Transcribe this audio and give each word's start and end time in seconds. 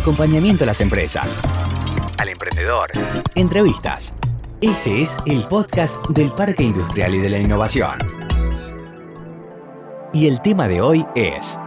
acompañamiento 0.00 0.64
a 0.64 0.66
las 0.66 0.80
empresas, 0.80 1.38
al 2.16 2.30
emprendedor, 2.30 2.90
entrevistas. 3.34 4.14
Este 4.62 5.02
es 5.02 5.18
el 5.26 5.42
podcast 5.42 6.08
del 6.08 6.30
Parque 6.30 6.62
Industrial 6.62 7.14
y 7.14 7.18
de 7.18 7.28
la 7.28 7.38
Innovación. 7.38 7.98
Y 10.14 10.26
el 10.26 10.40
tema 10.40 10.68
de 10.68 10.80
hoy 10.80 11.06
es... 11.14 11.58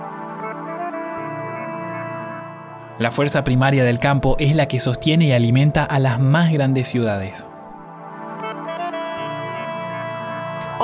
La 2.97 3.11
fuerza 3.11 3.43
primaria 3.43 3.83
del 3.83 3.99
campo 3.99 4.35
es 4.39 4.55
la 4.55 4.67
que 4.67 4.79
sostiene 4.79 5.25
y 5.25 5.31
alimenta 5.31 5.83
a 5.83 5.99
las 5.99 6.19
más 6.19 6.51
grandes 6.51 6.87
ciudades. 6.87 7.45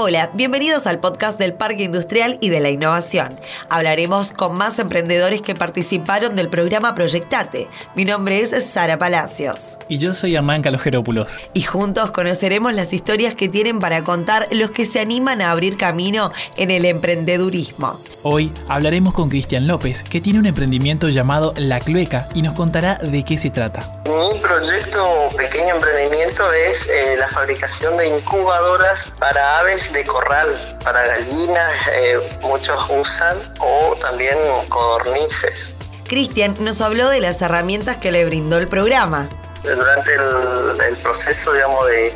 Hola, 0.02 0.31
bienvenidos 0.34 0.88
al 0.88 1.02
podcast 1.02 1.38
del 1.38 1.54
Parque 1.54 1.84
Industrial 1.84 2.38
y 2.39 2.48
de 2.48 2.61
la 2.61 2.70
Innovación. 2.70 3.38
Hablaremos 3.70 4.31
con 4.31 4.55
más 4.55 4.79
emprendedores 4.79 5.41
que 5.41 5.55
participaron 5.55 6.38
del 6.38 6.48
programa 6.48 6.95
Proyectate. 6.95 7.68
Mi 7.95 8.05
nombre 8.05 8.39
es 8.39 8.52
Sara 8.66 8.98
Palacios. 8.98 9.77
Y 9.89 9.98
yo 9.98 10.13
soy 10.13 10.38
Hernán 10.38 10.62
Calogerópulos. 10.62 11.41
Y 11.53 11.63
juntos 11.63 12.12
conoceremos 12.12 12.73
las 12.73 12.94
historias 12.94 13.35
que 13.35 13.49
tienen 13.49 13.81
para 13.81 14.05
contar 14.05 14.48
los 14.52 14.72
que 14.72 14.85
se 14.85 15.02
animan 15.02 15.41
a 15.41 15.52
abrir 15.52 15.75
camino 15.75 16.31
en 16.55 16.72
el 16.72 16.86
emprendedurismo. 16.86 18.00
Hoy 18.23 18.53
hablaremos 18.70 19.13
con 19.13 19.30
Cristian 19.30 19.67
López, 19.67 20.03
que 20.03 20.22
tiene 20.22 20.39
un 20.39 20.45
emprendimiento 20.45 21.09
llamado 21.09 21.53
La 21.58 21.81
Clueca 21.81 22.30
y 22.34 22.41
nos 22.41 22.53
contará 22.53 22.95
de 22.95 23.25
qué 23.25 23.38
se 23.38 23.50
trata. 23.50 24.02
Mi 24.05 24.39
proyecto, 24.39 25.30
pequeño 25.38 25.75
emprendimiento, 25.75 26.52
es 26.53 26.88
eh, 26.88 27.17
la 27.17 27.27
fabricación 27.27 27.95
de 27.95 28.08
incubadoras 28.08 29.11
para 29.20 29.59
aves 29.59 29.88
de 29.93 30.05
corral, 30.05 30.48
para 30.84 31.05
gallinas, 31.05 31.88
eh, 31.93 32.20
muchos 32.41 32.80
usan, 32.89 33.38
o 33.59 33.95
también 33.99 34.38
codornices. 34.70 35.73
Cristian 36.07 36.55
nos 36.59 36.81
habló 36.81 37.09
de 37.09 37.21
las 37.21 37.41
herramientas 37.41 37.97
que 37.97 38.11
le 38.11 38.25
brindó 38.25 38.57
el 38.57 38.67
programa. 38.67 39.30
Durante 39.63 40.13
el, 40.13 40.81
el 40.81 40.97
proceso, 40.97 41.53
digamos, 41.53 41.86
de 41.88 42.14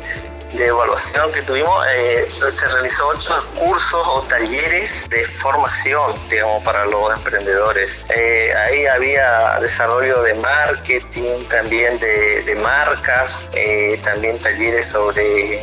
de 0.56 0.66
evaluación 0.66 1.32
que 1.32 1.42
tuvimos, 1.42 1.84
eh, 1.92 2.26
se 2.28 2.68
realizó 2.68 3.08
ocho 3.08 3.34
cursos 3.58 4.06
o 4.06 4.22
talleres 4.22 5.08
de 5.10 5.26
formación, 5.26 6.14
digamos, 6.30 6.62
para 6.62 6.84
los 6.86 7.12
emprendedores. 7.12 8.04
Eh, 8.14 8.52
ahí 8.54 8.86
había 8.86 9.58
desarrollo 9.60 10.22
de 10.22 10.34
marketing, 10.34 11.44
también 11.48 11.98
de, 11.98 12.54
marcas, 12.62 13.48
eh, 13.52 14.00
también 14.02 14.38
talleres 14.38 14.86
sobre 14.86 15.62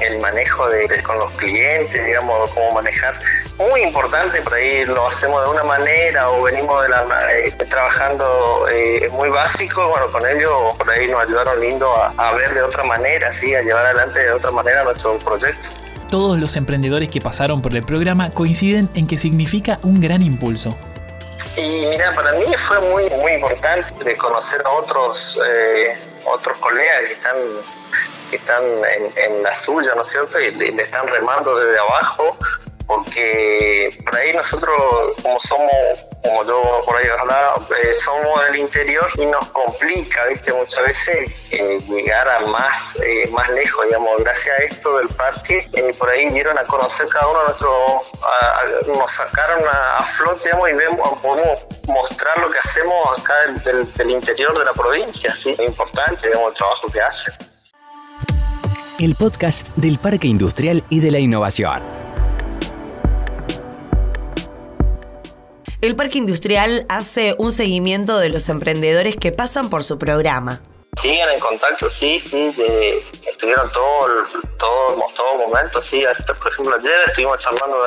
el 0.00 0.18
manejo 0.18 0.68
de, 0.68 1.02
con 1.02 1.18
los 1.18 1.30
clientes, 1.32 2.04
digamos, 2.04 2.50
cómo 2.52 2.72
manejar 2.72 3.14
muy 3.58 3.82
importante, 3.82 4.42
por 4.42 4.54
ahí 4.54 4.84
lo 4.86 5.06
hacemos 5.06 5.42
de 5.44 5.50
una 5.50 5.62
manera 5.62 6.28
o 6.30 6.42
venimos 6.42 6.82
de 6.82 6.88
la, 6.88 7.06
eh, 7.32 7.52
trabajando 7.68 8.66
eh, 8.68 9.08
muy 9.12 9.28
básico, 9.28 9.88
bueno, 9.88 10.10
con 10.10 10.26
ellos 10.26 10.50
por 10.76 10.90
ahí 10.90 11.06
nos 11.08 11.22
ayudaron 11.22 11.60
lindo 11.60 11.88
a, 11.96 12.32
ver 12.32 12.52
de 12.52 12.62
otra 12.62 12.82
manera, 12.82 13.30
¿sí? 13.32 13.54
a 13.54 13.62
llevar 13.62 13.86
adelante 13.86 14.18
de 14.18 14.32
otra 14.32 14.50
manera 14.50 14.82
nuestro 14.82 15.16
proyecto. 15.18 15.68
Todos 16.10 16.38
los 16.38 16.56
emprendedores 16.56 17.08
que 17.08 17.20
pasaron 17.20 17.62
por 17.62 17.74
el 17.76 17.84
programa 17.84 18.30
coinciden 18.30 18.88
en 18.94 19.06
que 19.06 19.18
significa 19.18 19.78
un 19.82 20.00
gran 20.00 20.22
impulso. 20.22 20.76
Y 21.56 21.86
mira, 21.86 22.14
para 22.14 22.32
mí 22.32 22.46
fue 22.56 22.80
muy, 22.80 23.08
muy 23.10 23.32
importante 23.32 24.04
de 24.04 24.16
conocer 24.16 24.62
a 24.64 24.70
otros, 24.70 25.40
eh, 25.46 25.96
otros 26.24 26.58
colegas 26.58 27.04
que 27.06 27.12
están 27.12 27.36
que 28.30 28.36
están 28.36 28.62
en, 29.16 29.42
la 29.42 29.54
suya, 29.54 29.94
¿no 29.94 30.02
es 30.02 30.08
cierto? 30.08 30.40
Y 30.40 30.50
le 30.52 30.82
están 30.82 31.06
remando 31.08 31.54
desde 31.58 31.78
abajo 31.78 32.36
porque 32.86 33.96
por 34.04 34.14
ahí 34.16 34.32
nosotros 34.34 34.74
como 35.22 35.38
somos 35.40 35.72
como 36.22 36.42
yo 36.44 36.82
por 36.86 36.96
ahí 36.96 37.06
hablaba, 37.18 37.56
eh, 37.82 37.94
somos 37.94 38.46
del 38.46 38.56
interior 38.56 39.06
y 39.16 39.26
nos 39.26 39.46
complica, 39.50 40.24
viste, 40.24 40.54
muchas 40.54 40.82
veces 40.82 41.48
eh, 41.50 41.80
llegar 41.86 42.26
a 42.26 42.40
más, 42.40 42.96
eh, 43.02 43.28
más 43.30 43.50
lejos, 43.50 43.84
digamos, 43.84 44.18
gracias 44.20 44.58
a 44.58 44.62
esto 44.62 44.96
del 44.96 45.08
parque, 45.08 45.68
por 45.98 46.08
ahí 46.08 46.30
dieron 46.30 46.56
a 46.58 46.64
conocer 46.64 47.06
cada 47.08 47.26
uno 47.26 47.40
de 47.40 47.44
nuestros, 47.44 47.72
nos 48.86 49.10
sacaron 49.10 49.64
a, 49.68 50.02
flote, 50.06 50.44
digamos, 50.48 50.70
y 50.70 50.72
vemos, 50.72 51.18
podemos 51.20 51.60
mostrar 51.88 52.38
lo 52.38 52.50
que 52.50 52.58
hacemos 52.58 53.18
acá 53.18 53.34
del, 53.62 53.92
del 53.92 54.10
interior 54.10 54.58
de 54.58 54.64
la 54.64 54.72
provincia, 54.72 55.36
sí, 55.36 55.50
es 55.50 55.60
importante, 55.60 56.26
digamos, 56.28 56.48
el 56.48 56.54
trabajo 56.54 56.90
que 56.90 57.02
hacen. 57.02 57.53
El 59.04 59.16
podcast 59.16 59.76
del 59.76 59.98
Parque 59.98 60.28
Industrial 60.28 60.82
y 60.88 61.00
de 61.00 61.10
la 61.10 61.18
Innovación. 61.18 61.82
El 65.82 65.94
Parque 65.94 66.16
Industrial 66.16 66.86
hace 66.88 67.36
un 67.38 67.52
seguimiento 67.52 68.18
de 68.18 68.30
los 68.30 68.48
emprendedores 68.48 69.14
que 69.16 69.30
pasan 69.30 69.68
por 69.68 69.84
su 69.84 69.98
programa. 69.98 70.62
Siguen 71.00 71.28
en 71.28 71.40
contacto, 71.40 71.90
sí, 71.90 72.20
sí, 72.20 72.54
estuvieron 73.26 73.70
todo, 73.72 74.26
todo, 74.58 75.06
todo 75.14 75.34
momento, 75.46 75.80
sí. 75.80 76.04
por 76.40 76.52
ejemplo, 76.52 76.76
ayer 76.76 76.94
estuvimos 77.06 77.38
charlando 77.38 77.78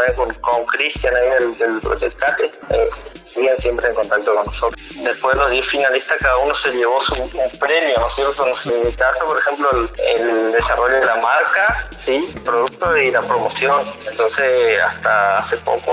con 0.42 0.66
Cristian 0.66 1.16
ahí 1.16 1.30
del, 1.30 1.58
del 1.58 1.80
Proyectate. 1.80 2.52
Eh, 2.70 2.90
siguen 3.28 3.56
siempre 3.60 3.90
en 3.90 3.96
contacto 3.96 4.34
con 4.34 4.46
nosotros. 4.46 4.82
Después 4.96 5.36
los 5.38 5.52
10 5.52 5.66
finalistas, 5.66 6.18
cada 6.20 6.38
uno 6.38 6.56
se 6.56 6.72
llevó 6.72 7.00
su, 7.02 7.22
un 7.22 7.60
premio, 7.60 7.98
¿no 7.98 8.08
es 8.08 8.14
cierto? 8.14 8.46
En 8.46 8.86
mi 8.86 8.94
caso, 8.94 9.26
por 9.26 9.38
ejemplo, 9.38 9.70
el, 9.72 10.52
desarrollo 10.52 10.96
de 10.96 11.06
la 11.06 11.16
marca, 11.16 11.90
¿sí? 11.98 12.34
producto 12.44 12.98
y 12.98 13.12
la 13.12 13.22
promoción. 13.22 13.86
Entonces, 14.10 14.82
hasta 14.82 15.40
hace 15.40 15.58
poco, 15.58 15.92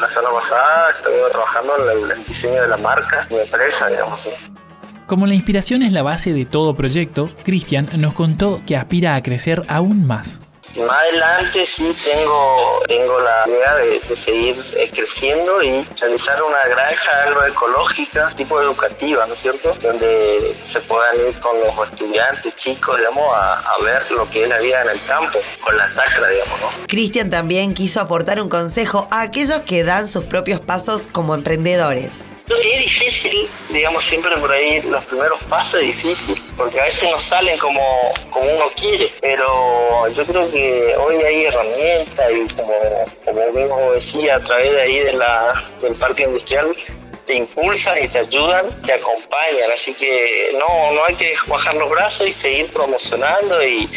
la 0.00 0.08
semana 0.08 0.34
pasada, 0.34 0.90
estuve 0.90 1.30
trabajando 1.30 1.90
en 1.90 2.10
el, 2.10 2.24
diseño 2.24 2.62
de 2.62 2.68
la 2.68 2.76
marca, 2.76 3.26
mi 3.30 3.38
empresa, 3.38 3.88
digamos 3.88 4.20
así. 4.20 4.30
Como 5.12 5.26
la 5.26 5.34
inspiración 5.34 5.82
es 5.82 5.92
la 5.92 6.02
base 6.02 6.32
de 6.32 6.46
todo 6.46 6.74
proyecto, 6.74 7.28
Cristian 7.44 7.86
nos 7.98 8.14
contó 8.14 8.62
que 8.66 8.78
aspira 8.78 9.14
a 9.14 9.22
crecer 9.22 9.62
aún 9.68 10.06
más. 10.06 10.40
Más 10.88 11.02
adelante 11.02 11.66
sí 11.66 11.94
tengo, 12.02 12.80
tengo 12.88 13.20
la 13.20 13.44
idea 13.46 13.74
de, 13.76 14.16
seguir 14.16 14.56
eh, 14.74 14.90
creciendo 14.90 15.62
y 15.62 15.84
realizar 16.00 16.42
una 16.42 16.66
granja 16.66 17.24
agroecológica 17.26 18.30
tipo 18.30 18.58
educativa, 18.58 19.26
¿no 19.26 19.34
es 19.34 19.40
cierto? 19.40 19.76
Donde 19.82 20.56
se 20.64 20.80
puedan 20.80 21.14
ir 21.28 21.38
con 21.40 21.60
los 21.60 21.90
estudiantes 21.90 22.54
chicos, 22.54 22.96
digamos, 22.96 23.34
a, 23.34 23.58
a 23.58 23.82
ver 23.82 24.10
lo 24.12 24.26
que 24.30 24.44
es 24.44 24.48
la 24.48 24.60
vida 24.60 24.80
en 24.80 24.88
el 24.92 25.04
campo, 25.06 25.40
con 25.60 25.76
la 25.76 25.90
chacra, 25.90 26.26
digamos, 26.26 26.58
¿no? 26.58 26.68
Cristian 26.88 27.28
también 27.28 27.74
quiso 27.74 28.00
aportar 28.00 28.40
un 28.40 28.48
consejo 28.48 29.08
a 29.10 29.20
aquellos 29.20 29.60
que 29.60 29.84
dan 29.84 30.08
sus 30.08 30.24
propios 30.24 30.60
pasos 30.60 31.06
como 31.12 31.34
emprendedores. 31.34 32.24
Es 32.60 32.78
difícil, 32.78 33.48
digamos, 33.70 34.04
siempre 34.04 34.36
por 34.36 34.52
ahí 34.52 34.82
los 34.82 35.04
primeros 35.06 35.42
pasos 35.44 35.80
difícil, 35.80 36.40
porque 36.56 36.80
a 36.80 36.84
veces 36.84 37.10
no 37.10 37.18
salen 37.18 37.58
como, 37.58 37.82
como 38.30 38.44
uno 38.44 38.66
quiere, 38.74 39.10
pero 39.20 40.08
yo 40.08 40.24
creo 40.24 40.50
que 40.50 40.94
hoy 40.96 41.16
hay 41.16 41.44
herramientas 41.46 42.30
y 42.30 42.54
como, 42.54 42.74
como 43.24 43.52
mismo 43.52 43.92
decía, 43.92 44.36
a 44.36 44.40
través 44.40 44.72
de 44.72 44.82
ahí 44.82 44.98
de 45.00 45.12
la, 45.14 45.64
del 45.80 45.94
parque 45.94 46.24
industrial, 46.24 46.74
te 47.26 47.34
impulsan 47.34 48.02
y 48.02 48.08
te 48.08 48.18
ayudan, 48.18 48.70
te 48.82 48.94
acompañan, 48.94 49.70
así 49.72 49.94
que 49.94 50.50
no, 50.58 50.92
no 50.92 51.04
hay 51.04 51.14
que 51.14 51.34
bajar 51.46 51.74
los 51.74 51.88
brazos 51.90 52.28
y 52.28 52.32
seguir 52.32 52.70
promocionando 52.72 53.62
y, 53.64 53.88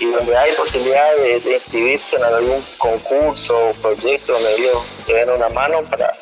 donde 0.00 0.36
hay 0.36 0.50
posibilidad 0.54 1.14
de, 1.16 1.54
inscribirse 1.54 2.16
en 2.16 2.24
algún 2.24 2.60
concurso 2.76 3.68
o 3.68 3.72
proyecto 3.74 4.32
donde 4.32 4.54
ellos 4.56 4.82
te 5.06 5.14
den 5.14 5.30
una 5.30 5.48
mano 5.48 5.82
para 5.88 6.12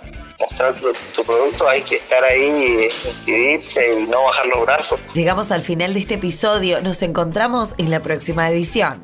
mostrar 0.41 0.75
tu, 0.75 1.25
producto, 1.25 1.69
hay 1.69 1.83
que 1.83 1.97
estar 1.97 2.25
ahí, 2.25 2.89
inscribirse 3.07 4.01
y 4.01 4.07
no 4.07 4.25
bajar 4.25 4.47
los 4.47 4.63
brazos. 4.63 5.01
Llegamos 5.15 5.51
al 5.51 5.63
final 5.63 5.95
de 5.95 6.01
este 6.01 6.15
episodio, 6.15 6.81
nos 6.81 7.03
encontramos 7.03 7.75
en 7.79 7.91
la 7.91 8.01
próxima 8.01 8.49
edición. 8.49 9.03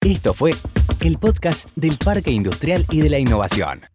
Esto 0.00 0.34
fue 0.34 0.52
el 1.00 1.18
podcast 1.18 1.70
del 1.76 1.98
Parque 1.98 2.30
Industrial 2.30 2.84
y 2.90 3.00
de 3.00 3.10
la 3.10 3.18
Innovación. 3.18 3.93